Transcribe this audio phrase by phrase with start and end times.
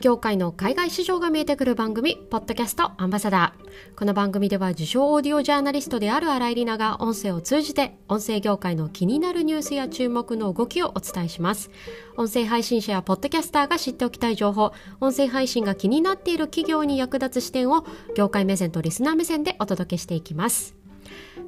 [0.00, 3.98] 業界の海外市場が見えてくる番組、ポッドキャストアンバサダー。
[3.98, 11.70] この番組では受賞オーディオジャーナリストである新井里奈が音声を通じて、音声業界の気になるニュースや注目の動きをお伝えします。
[12.16, 17.84] 音声配信者やポッドキャスターが知っておきたい情報、音声配信が気になっている企業に役立つ視点を、
[18.16, 20.78] 業界目線とリスナー目線でお届けしていきます。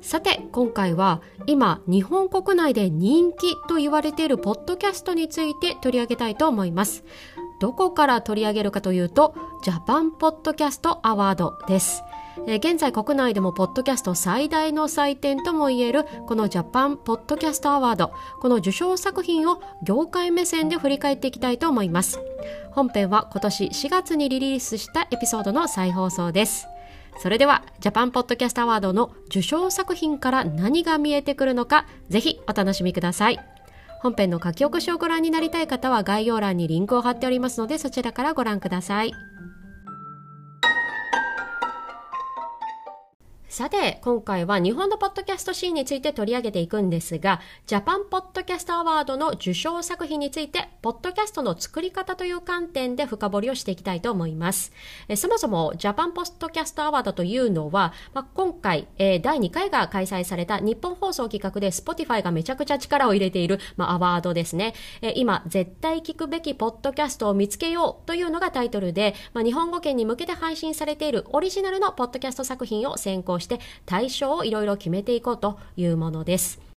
[0.01, 7.05] さて今回は今日本国内で人気と言われているポッドキャストについて取り上げたいと思います
[7.61, 12.03] どこから取り上げるかというとジャパンポッドキャストアワードです。
[12.47, 22.19] え現在国内でもポッドキャスト最大の祭典ともいえるこのジャパンポッドキャストアワードこの受賞作品を業界目線で振り返っていきたいと思います。
[22.73, 26.67] 本編は今年4月にリリースしたエピソードの再放送です。
[27.19, 33.60] それではジャパンポッドキャストアワードの受賞作品から何が見えてくるのかぜひお楽しみください。
[34.01, 39.13] 本編の書き起こしをご覧になりたい方は概要欄にリンクを貼っておりますのでそちらからご覧ください。
[43.51, 54.71] さて、今回は日本のポッドキャストシーンについて取り上げていくんですが、ジャパンポッドキャストアワードの受賞作品について、ポッドキャストの作り方という観点で深掘りをしていきたいと思います。
[55.09, 64.75] えそもそも、ジャパンポッドキャストアワードというのは、まあ、今回、えー、第2回が開催された日本放送企画で Spotify がめちゃくちゃ力を入れている、まあ、アワードですね。
[65.03, 76.71] え今、絶対聞くべきポッドキャストを見つけようというのがタイトルで、まあ、日本語圏に向けて配信されているオリジナルのポッドキャスト作品を選考して対象をいろいろ決めていこうというものです。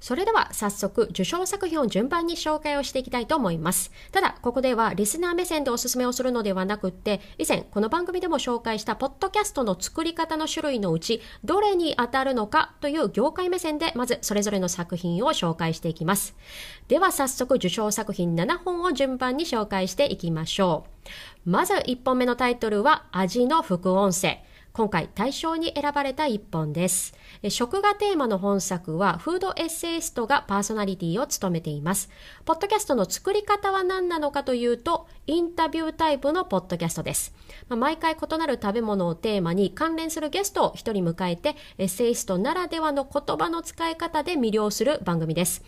[0.00, 3.90] それでは早速受賞作品を順番に紹介をしていきたいと思います。
[4.12, 16.36] ただ、ここではリスナー目線でおすすめをするのではなくって、以前この番組でも紹介したポッドキャストの作り方の種類のうち、どれに当たるのかという業界目線でまずそれぞれの作品を紹介していきます。
[16.86, 20.84] では早速受賞作品7本を順番に紹介していきましょ
[21.46, 21.50] う。
[21.50, 24.44] まず1本目のタイトルは味の副音声。
[24.78, 27.12] 今回大賞に選ばれた一本です。
[27.48, 32.08] 食がテーマの本作はフードエッセイストがパーソナリティを務めています。
[32.44, 37.34] ポッドキャストの作り方は何なのかというと、インタビュータイプのポッドキャストです。
[37.68, 45.64] まあ、毎回異なる食べ物をテーマに関連するゲストを一人迎えて、エッセイストならではの言葉の使い方で魅了する番組です。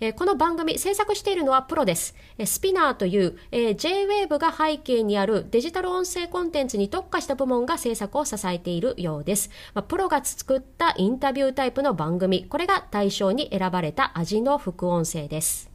[0.00, 2.14] えー、この番組制作しているのはプロです。
[2.38, 9.50] えスピナーという、えー、J-Wave が背景にあるデジタル音声コンテンツに特化した部門が制作を支えているようです。
[9.74, 15.70] まあ、プロが作ったインタビュータイプの番組、これが対象に選ばれた味の副音声です。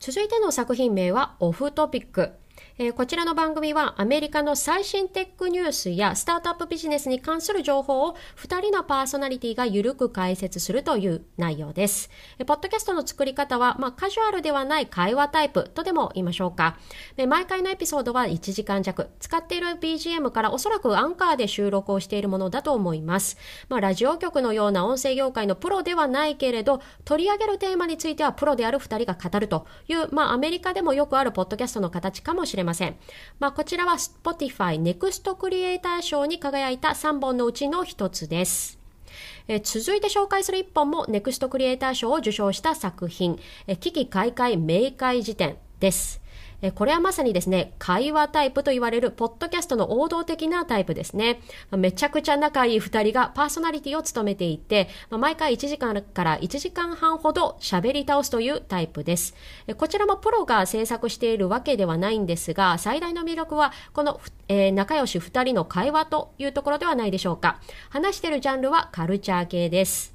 [0.00, 2.37] 続いての作品名はオフトピック。
[2.78, 12.08] えー、こちらの番組はアメリカの最新テックニュースやスタートアップビジネスに関する情報を2人のパーソナリティがゆるく解説するという内容です。
[12.38, 16.78] えー、ポッドキャストの作り方は、まあ、カジュアルではない会話タイプとでも言いましょうか。
[17.16, 19.10] で毎回のエピソードは1時間弱。
[19.18, 23.36] 使っている BGM からおそらくアンカーで収録をしているものだと思います。
[23.68, 32.47] まあ、ラジオ局のような音声業界のプロではないけれど、取り上げるテーマについてはプロである2人が語るという、まあ、アメリカでもよくあるポッドキャストの形かもしれません。
[32.48, 32.96] しれません。
[33.38, 38.78] まあ、こちらは Spotify Next Creator 賞に輝いた3本のうちの1つです。
[39.46, 46.20] え続いて紹介する1本も Next クリエイター賞を受賞した作品、え危機開会明快辞典です。
[46.74, 51.40] これはまさにですね、会話タイプと言われるポッドキャストの王道的なタイプですね。
[51.70, 59.36] めちゃくちゃ仲いい二人がパーソナリティを務めていて、毎回1時間から1時間半ほど喋り倒すというタイプです。
[59.76, 67.60] こちらもプロが制作しているわけではないんですが、最大の魅力はこの、えー、仲良し二人の会話というところではないでしょうか。
[67.88, 70.12] 話しているジャンルはカルチャー系です。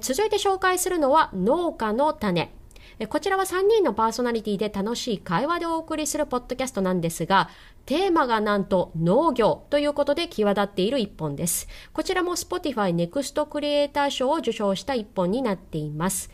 [0.00, 2.55] 続いて紹介するのは農家の種。
[3.04, 7.50] こちらは3人のパーソナリティで楽しい会話でお送りするポッドキャストなんですが、
[7.84, 11.68] テーマがなんと農業ということで際立っている一本です。
[11.92, 16.30] こちらも Spotify Next Creator 賞を受賞した一本になっています。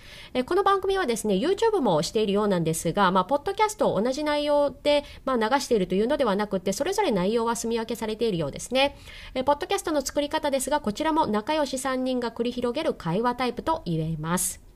[0.46, 8.96] この番組はですね、YouTube もしているようなんですが、まあ、ポッドキャストを同じ内容で、まあ、流しているというのではなくて、それぞれ内容は住み分けされているようですね。
[9.44, 14.71] ポッドキャストの作り方ですが、こちらも仲良し3人が繰り広げる会話タイプと言えます。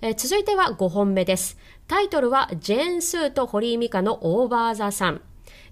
[0.00, 1.58] えー、続いては5本目です。
[1.88, 5.22] タイトルはジェーン・スーと堀井美香のオーバー・ザ・サン。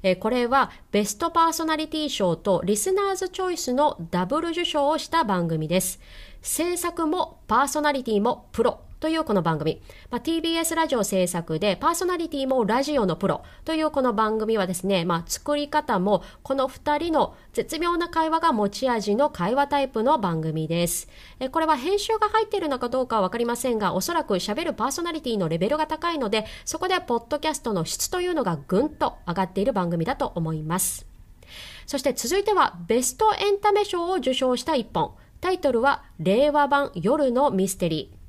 [0.03, 5.99] えこれはベストパーソナリティ賞とリスナーズチョイスのダブル受賞をした番組です。
[6.43, 21.07] 制作もパーソナリティもプロというこの番組、まあ、TBS ラジオ制作でパーソナリティもラジオのプロというこの番組はですね、まあ、作り方もこの2人の絶妙な会話が持ち味の会話タイプの番組です。
[21.39, 31.05] えこれは編集が入っているのかどうかはわかりませんが、おそらく喋るパーソナリティのレベルが高いので、そこでポッドキャストの質というのがぐんと上がっている番組だと思います。
[31.85, 35.15] そして続いてはベストエンタメ賞を受賞した一本。
[35.43, 38.24] タイトルは令和版夜のミステリー。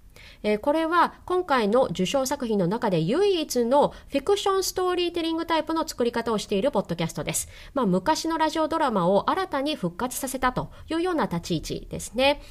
[0.45, 7.50] えー、これは今回の受賞作品の中で唯一のフィクションストーリーテリングタイプの作り方をしているポッドキャストです。
[7.74, 12.42] まあ、昔のラジオドラマを新たに復活させたというような立ち位置ですね。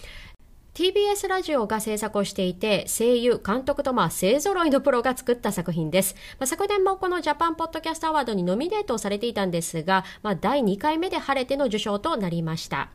[0.75, 6.17] TBS ラジオが制作をしていて、声優、監督とまあ勢揃いのプロが作った作品です。
[6.41, 12.89] まあ、昨年もこのジャパンポッドキャストアワードにノミネートされていたんですが、まあ、第2回目で晴れての受賞となりました。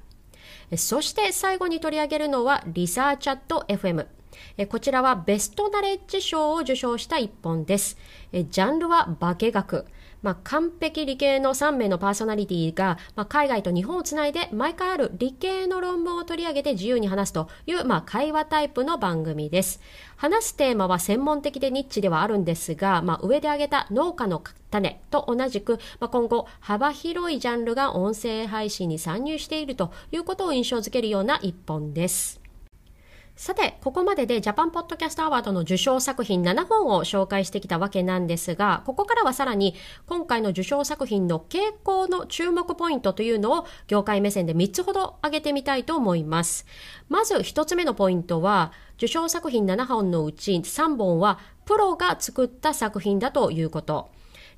[0.76, 4.19] そして最後に取り上げるのはリサーチャット FM。
[4.70, 7.98] こちらはベストナレッジ賞を受賞した一本です。
[8.32, 9.86] ジャンルは科学。
[10.22, 19.80] まあ、完璧理系の3名のパーソナリティが、まあ、海外と日本をつないで毎回ある理系の論文を取り上げて自由に話すという、まあ、会話タイプの番組です。
[20.18, 32.39] 話すテーマは専門的でニッチではあるんですが、まあ、上で挙げた農家の種と同じく、まあ、今後幅広いジャンルが音声配信に参入しているということを印象づけるような一本です。
[33.40, 39.76] さて、ここまででジャパンポッドキャストアワードの受賞作品7本を紹介してきたわけなんですが、ここからはさらに
[40.08, 46.66] 今回の受賞作品の傾向の注目ポイントというのを業界目線で3つほど挙げてみたいと思います。
[47.08, 54.10] まず1つ目のポイントは、受賞作品7本のうち3本はプロが作った作品だということ。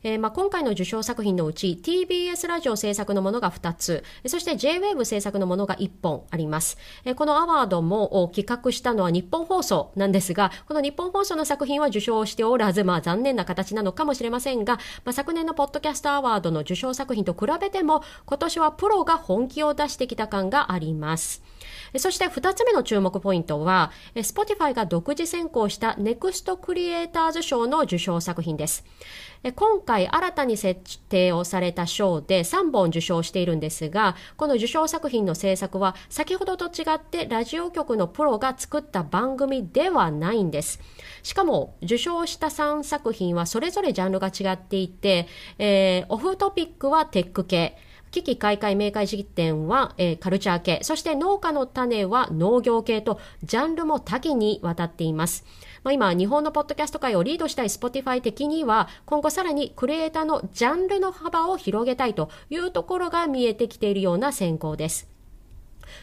[0.04, 6.78] えー、まあ、今回の受賞作品のうち TBS ラジオ制作のものが2つ、そして JWAVE 制作のものが1本あります。
[7.06, 14.76] えー、このアワードも企画したのは日本放送なんですが、この日本放送の作品は受賞しておらず、まあ残念な形なのかもしれませんが、
[15.06, 21.44] まあ、昨年のポッドキャストアワードの受賞作品と比べても、今年はプロが本気を出してきた感があります。
[21.98, 28.86] そして2つ目の注目ポイントは、Spotify が独自選考した NEXT クリエイターズ賞の受賞作品です。
[29.56, 40.80] 今回新たに設定をされた賞で3本受賞しているんですが、この受賞作品の制作は先ほどと違ってラジオ局のプロが作った番組ではないんです。
[41.24, 45.28] しかも受賞した3作品はそれぞれジャンルが違っていて、
[45.58, 47.78] えー、オフトピックはテック系、
[48.12, 55.46] 危機開会明快式典は、えー、カルチャー系、そして農家の種は農業系と、ジャンルも多岐にわたっています。
[55.84, 65.10] まあ、今、日本のポッドキャスト界をリードしたい Spotify 的には、今後さらにクリエイターのジャンルの幅を広げたいというところが見えてきているような選考です。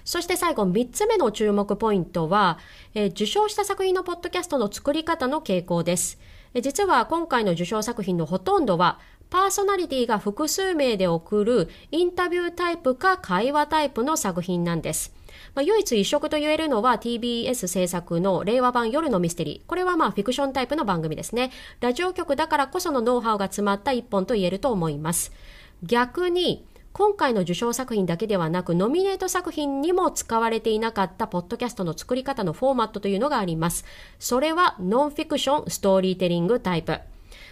[0.04, 2.58] そして最後、3つ目の注目ポイントは、
[2.94, 6.18] えー、受賞した作品のポッドキャストの作り方の傾向です。
[6.62, 8.98] 実は今回の受賞作品のほとんどは
[9.30, 15.14] パーソナリティが複数名で送るインタビュータイプか会話タイプの作品なんです。
[15.54, 19.68] まあ、唯一一色と言えるのは TBS 制作の令和版夜のミステリー。
[19.68, 21.50] これはまあフィクションタイプの番組ですね。
[21.80, 25.32] ラジオ局だからこそのノウハウが詰まった一本と言えると思います。
[25.82, 33.84] 逆に、今回の受賞作品だけではなく、ノミネート作品にも使われていなかったポッドキャストの作り方のフォーマットというのがあります。
[34.18, 36.98] それはノンフィクションストーリーテリングタイプ。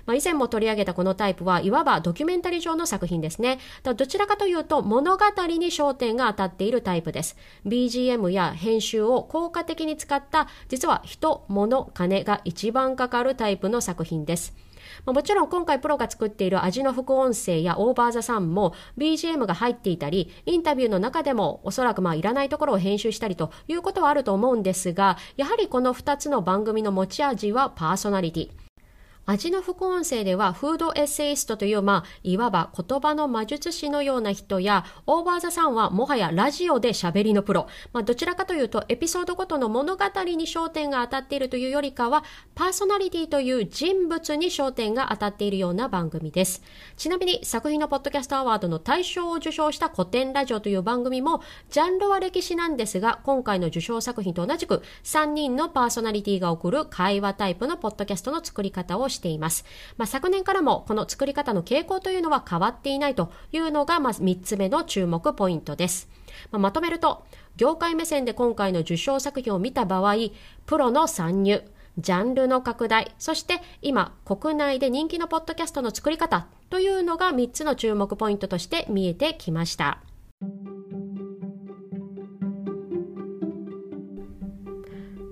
[0.07, 3.59] まあ、以前も取り上げたこのタイプはいわばドキュメンタリー上の作品ですね。
[3.83, 7.37] どちらかというと物語に焦点が当たっているタイプです。
[7.67, 14.55] BGM や編集を効果的に使った実は人、物、金が一番かかるタイプの作品です。
[15.05, 28.66] もちろん今回プロが作っている味の副音声やオーバーザさんも BGM が入っていたり、インタビューの中でもおそらくまあいらないところを編集したりということはあると思うんですが、やはりこの2つの番組の持ち味はパーソナリティ。
[29.29, 37.67] 味の副音声ではフードエッセイストという、まあ、いわば言葉の魔術師のような人や、オーバーザさんはもはやラジオで喋りのプロ。
[37.93, 42.23] まあ、どちらかというと、エピソードごとの物語に焦点が当たっているというよりかは、
[42.55, 46.63] パーソナリティという人物に焦点が当たっているような番組です。
[46.97, 59.65] ちなみに、作品のポッドキャストアワードの大賞を受賞した古典ラジオという番組も、ジャンルは歴史なんですが、今回の受賞作品と同じく、3人のパーソナリティが送る会話タイプのポッドキャストの作り方をしています。
[59.97, 66.09] まあ、昨年からもこの作り方の傾向というのは変わっていないというのが、まず3つ目の注目ポイントです。
[66.51, 67.25] まあ、まとめると、
[67.57, 70.15] 業界目線で今回の受賞作品を見た場合、
[70.67, 71.63] プロの参入、
[71.99, 80.03] ジャンルの拡大、そして今国内で人気のポッドキャストの作り方というのが3つの注目ポイントとして見えてきました。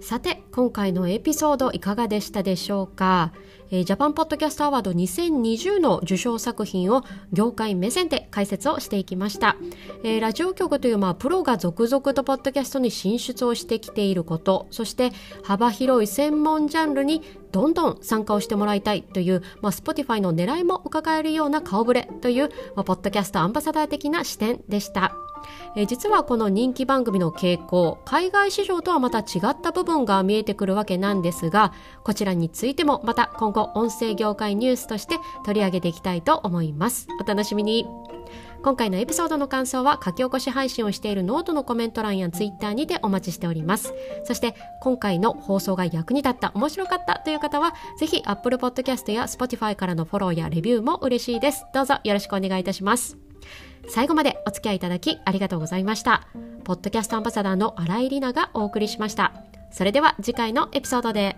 [0.04, 3.32] さて今回のエピソードいかがでしたでしょうか、
[3.70, 9.56] えー、ジャパンポッドキャストアワード2020の受賞作品を業界目線で解説をしていきました、
[10.02, 15.10] えー、ラジオ局というまあプロが続々とポッドキャストに進出をしてきていることそして
[15.42, 25.16] 幅広い専門ジャンルにどんどん参加をしてもらいたいという、まあ、Spotify の狙いも伺えるような顔ぶれという、まあ、ポッドキャストアンバサダー的な視点でした。
[25.76, 31.72] え実はこの人気番組の傾向海外市場とはまた違った部分が見えてくるわけなんですが
[32.04, 37.08] こちらについてもまた今後音声業界ニュースとして取り上げていきたいと思います。
[37.20, 37.86] お楽しみに。
[38.62, 43.92] 今回のエピソードの感想は書き起こし配信をしているノートのコメント欄やツイッターにてお待ちしております。
[44.24, 51.66] そして今回の放送が役に立った面白かったという方はぜひ Apple Podcast や Spotify からのフォローやレビューも嬉しいです。
[51.74, 53.23] どうぞよろしくお願いいたします。
[53.88, 56.26] 最後までお付き合いいただきありがとうございました。
[56.64, 59.32] ポッドキャストアンバサダーの新井里奈がお送りしました。
[59.70, 61.36] それでは次回のエピソードで。